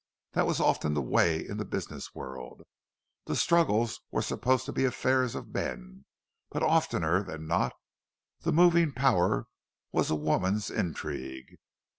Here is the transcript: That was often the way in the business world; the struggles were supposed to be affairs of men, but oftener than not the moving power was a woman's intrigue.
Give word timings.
That 0.31 0.47
was 0.47 0.59
often 0.59 0.95
the 0.95 1.01
way 1.03 1.47
in 1.47 1.57
the 1.57 1.63
business 1.63 2.15
world; 2.15 2.63
the 3.27 3.35
struggles 3.35 3.99
were 4.09 4.23
supposed 4.23 4.65
to 4.65 4.71
be 4.71 4.83
affairs 4.83 5.35
of 5.35 5.53
men, 5.53 6.05
but 6.49 6.63
oftener 6.63 7.21
than 7.21 7.45
not 7.45 7.73
the 8.39 8.51
moving 8.51 8.93
power 8.93 9.45
was 9.91 10.09
a 10.09 10.15
woman's 10.15 10.71
intrigue. 10.71 11.55